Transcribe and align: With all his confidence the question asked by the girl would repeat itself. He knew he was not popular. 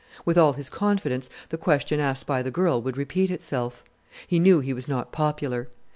With 0.25 0.35
all 0.35 0.53
his 0.53 0.67
confidence 0.67 1.29
the 1.49 1.59
question 1.59 1.99
asked 1.99 2.25
by 2.25 2.41
the 2.41 2.49
girl 2.49 2.81
would 2.81 2.97
repeat 2.97 3.29
itself. 3.29 3.83
He 4.25 4.39
knew 4.39 4.59
he 4.59 4.73
was 4.73 4.87
not 4.87 5.11
popular. 5.11 5.69